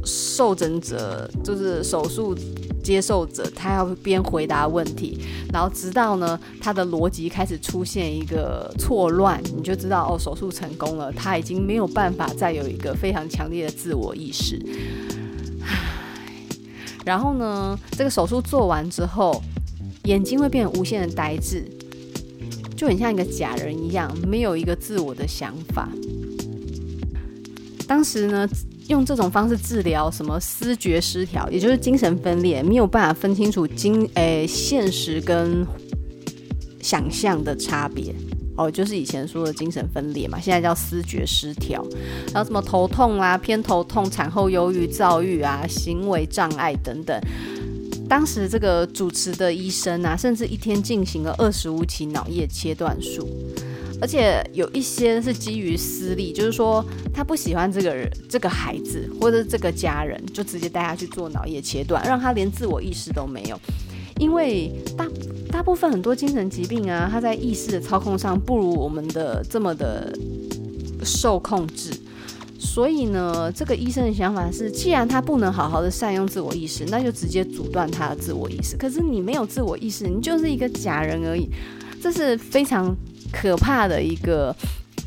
[0.04, 2.36] 受诊者，就是手术
[2.82, 5.16] 接受者，他要边回答问题，
[5.52, 14.60] 然后直到呢他的逻辑开始出现一个错乱，你就知道哦，手术成功了，他已经没有办法再有一个非常强烈的自我意识。
[17.04, 19.40] 然后呢，这个手术做完之后，
[20.06, 21.64] 眼睛会变得无限的呆滞。
[22.82, 25.88] 就很像一个假人一样，没有一个自我的想法。
[27.86, 28.44] 当时呢，
[28.88, 35.64] 用这种方式治疗什么思觉失调，也就是精神分裂，没有办法分清楚精诶、现实跟
[36.80, 38.12] 想象的差别
[38.56, 41.86] 哦，就是以前说的精神分裂嘛，现在叫思觉失调。
[42.34, 47.16] 然后什么头痛啊、偏头痛、产后忧郁、躁郁啊、行为障碍等等。
[48.12, 53.26] 当时这个主持的医生啊，甚至一天进行了二十五起脑叶切断术，
[54.02, 63.58] 而且有一些是基于私利，就是说他不喜欢这个人、这个孩子或者这个家人，就直接带他去做脑叶切断，让他连自我意识都没有。
[64.18, 65.08] 因为大
[65.50, 70.12] 大部分很多精神疾病啊，他在意识的操控上不如我们的这么的
[71.02, 71.90] 受控制。
[72.64, 78.76] 所以呢，这个医生的想法是，既然他不能好好的善用自我意识，那就直接阻断他的自我意识。
[78.76, 81.50] 可是你没有自我意识，你就是一个假人而已，
[82.00, 82.94] 这是非常
[83.32, 84.54] 可怕的一个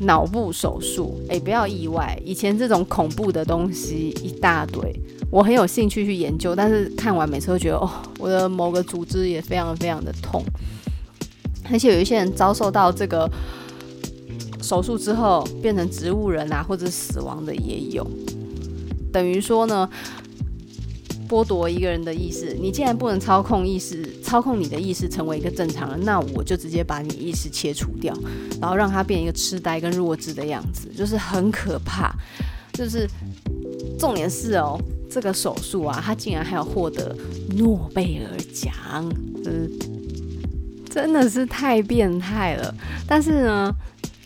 [0.00, 1.18] 脑部手术。
[1.30, 4.94] 诶，不要意外，以前这种恐怖的东西一大堆，
[5.30, 10.44] 我很有兴趣去研究，但是看完每次都觉得，哦，我的某个组织也非常非常的痛，
[11.72, 13.28] 而且有一些人遭受到这个。
[14.66, 18.04] 手术之后变成植物人啊，或者死亡的也有，
[19.12, 19.88] 等于说呢，
[21.28, 22.52] 剥夺一个人的意识。
[22.60, 28.12] 你既然不能操控意识，操控你的意识成为一个正常人，那我就直接把你意识切除掉，
[28.60, 32.12] 然后让他变一个痴呆跟弱智的样子，就是很可怕。
[32.72, 33.08] 就是
[33.96, 34.76] 重点是哦，
[35.08, 37.16] 这个手术啊，他竟然还有获得
[37.56, 38.74] 诺贝尔奖，
[39.44, 39.70] 嗯，
[40.90, 42.74] 真的是太变态了。
[43.06, 43.72] 但是呢。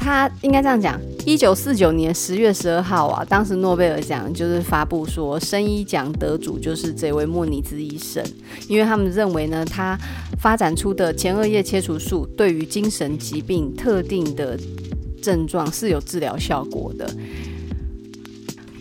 [0.02, 8.24] 他应该这样讲：一九四九年十月十二号啊，当时诺贝尔奖就是发布说，生医奖得主就是这位莫尼兹医生，
[8.66, 9.98] 因为他们认为呢，他
[10.40, 14.58] 发展出的前额叶切除术对于精神疾病特定的
[15.22, 17.06] 症状是有治疗效果的。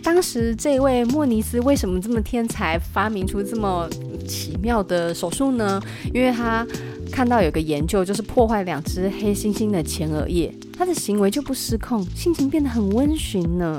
[0.02, 3.88] 当时这位莫尼斯为什么这么天才，发明出这么
[4.26, 5.82] 奇妙的手术呢？
[6.14, 6.66] 因为他
[7.12, 10.54] 看到有个研究，就是破坏两只黑猩猩的前额叶。
[10.78, 13.78] 他的行为就不失控，性情变得很温驯呢。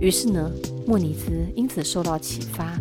[0.00, 0.50] 于是呢，
[0.86, 2.78] 莫尼兹因此受到启发，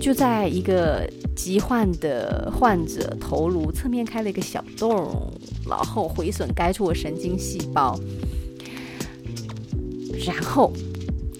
[0.00, 5.32] 就在一个疾患的患者头颅侧面开了一个小洞，
[5.68, 7.98] 然后毁损该处的神经细胞，
[10.26, 10.72] 然后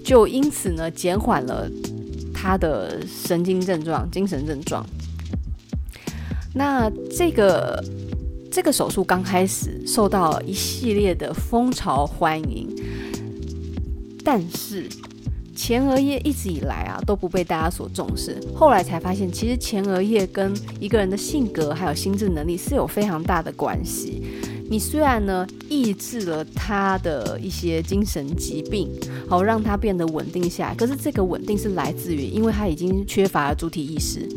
[0.05, 1.69] 就因此呢，减缓了
[2.33, 4.85] 他的神经症状、精神症状。
[6.55, 7.85] 那这个。
[8.51, 12.69] 这个手术刚开始受到一系列的风潮欢迎，
[14.23, 14.89] 但是
[15.57, 18.41] 前额叶一直以来啊都不被大家所重视。
[18.55, 24.23] 后来才发现，其实前额叶跟一个人的性格还有心智能力是有非常大的关系。
[24.71, 28.89] 你虽然呢抑制了他的一些精神疾病，
[29.29, 34.29] 好让他变得稳定下来，可是这个稳定是来自于，因为他已经缺乏了主体意识。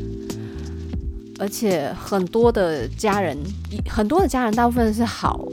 [1.39, 3.37] 而且很多的家人，
[3.89, 5.47] 很多的家人，大部分是好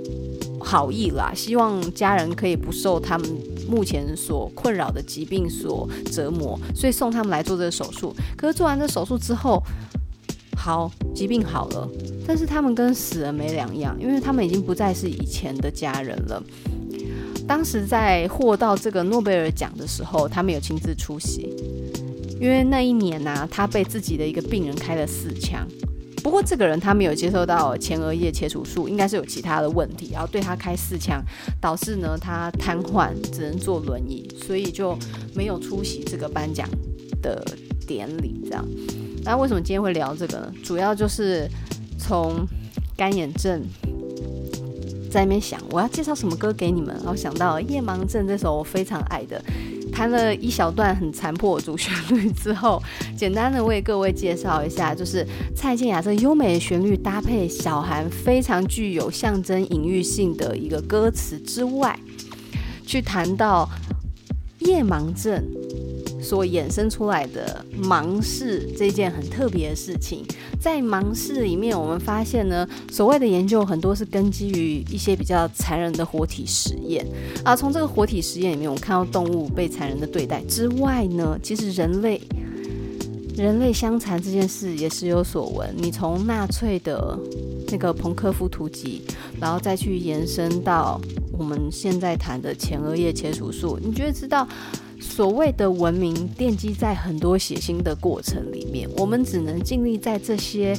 [0.61, 3.29] 好意啦，希望家人可以不受他们
[3.69, 8.15] 目前所困扰的疾病所折磨，所以送他们来做这个手术。
[8.37, 9.63] 可是做完这手术之后，
[10.57, 11.89] 好，疾病好了，
[12.27, 16.43] 但是他们跟死了没两样，因为他们已经不再是以前的家人了。
[17.47, 21.55] 当时在获到这个诺贝尔奖的时候，他们有亲自出席。
[22.41, 25.67] 因为那一年呢、他被自己的一个病人开了四枪。
[26.23, 31.23] 不过这个人他没有接受到前额叶切除术，应该是有其他的问题，然后对他开四枪，
[31.61, 34.97] 导致呢他瘫痪，只能坐轮椅，所以就
[35.35, 36.67] 没有出席这个颁奖
[37.21, 37.45] 的
[37.87, 38.41] 典礼。
[38.45, 38.65] 这样，
[39.23, 40.53] 那为什么今天会聊这个呢？
[40.63, 41.47] 主要就是
[41.99, 42.47] 从
[42.97, 43.63] 干眼症
[45.11, 49.43] 在那边想，我要介绍什么歌给你们，然后想到《夜盲症》这首我非常爱的。
[49.95, 52.83] 弹了一小段很残破的主旋律之后，
[53.17, 55.25] 简单的为各位介绍一下，就是
[55.55, 61.97] 蔡健雅这优美的旋律搭配小韩非常具有象征隐喻性的一个歌词之外，
[62.85, 63.71] 去谈到
[64.59, 65.41] 夜盲症。
[66.25, 70.25] 所衍生出来的盲视这件很特别的事情，
[70.59, 77.07] 在盲视里面，我们发现呢，所谓的研究很多是根基于一些比较残忍的活体实验
[77.45, 77.55] 啊。
[77.55, 82.21] 从这个活体实验里面，我们看到动物被残忍的对待之外呢，其实人类
[83.37, 85.73] 人类相残这件事也是有所闻。
[85.77, 87.19] 你从纳粹的
[87.69, 89.03] 那个彭科夫图集，
[89.39, 91.01] 然后再去延伸到
[91.37, 94.49] 我们现在谈的前额叶切除术，你就会知道。
[95.05, 100.77] 所谓的文明奠基在很多血腥的过程里面，我们只能尽力在这些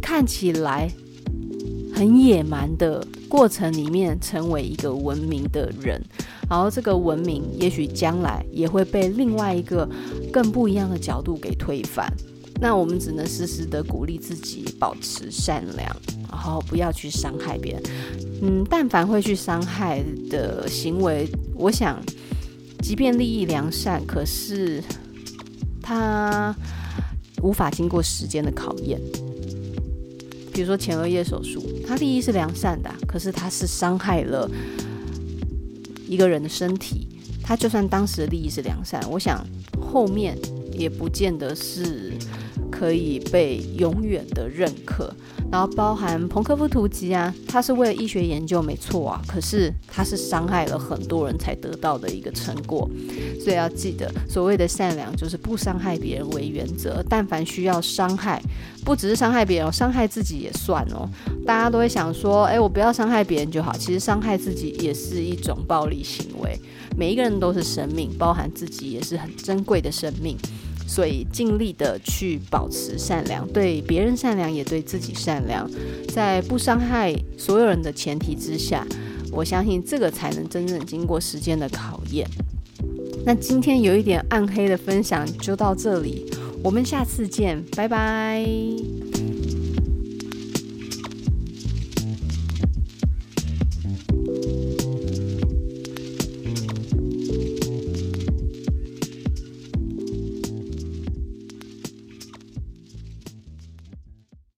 [0.00, 0.90] 看起来
[1.92, 6.02] 很野蛮的过程里面成为一个文明的人，
[6.48, 9.86] 然后这个文明也许将来也会被另外一个
[10.32, 12.10] 更不一样的角度给推翻。
[12.60, 15.86] 那我们只能时时的鼓励自己保持善良，
[16.30, 17.82] 然后不要去伤害别人。
[18.40, 22.02] 嗯，但凡会去伤害的行为，我想。
[22.82, 24.82] 即便利益良善，可是
[25.82, 26.54] 他
[27.42, 29.00] 无法经过时间的考验。
[30.52, 34.50] 比如说前额叶手术，他利益是良善的，可是他是伤害了
[36.06, 37.06] 一个人的身体。
[37.42, 39.46] 他就算当时的利益是良善，我想
[39.80, 40.36] 后面
[40.72, 42.12] 也不见得是
[42.70, 45.14] 可以被永远的认可。
[45.50, 52.88] 然后包含彭科夫图集啊，他是为了医学研究没错啊，可是他是伤害了很多人才得到的一个成果，
[53.42, 58.42] 所以要记得，所谓的善良就是不伤害别人为原则，但凡需要伤害，
[58.84, 61.08] 不只是伤害别人，伤害自己也算哦。
[61.46, 66.60] 大家都会想说，哎，我不要伤害别人就好，其实伤害自己也是一种暴力行为。
[66.94, 70.36] 每一个人都是生命，包含自己也是很珍贵的生命。
[70.88, 75.70] 所以尽力的去保持善良，对别人善良，也对自己善良，
[76.14, 78.86] 在不伤害所有人的前提之下，
[79.30, 82.26] 我相信这个才能真正经过时间的考验。
[83.26, 86.24] 那今天有一点暗黑的分享就到这里，
[86.64, 88.46] 我们下次见，拜拜。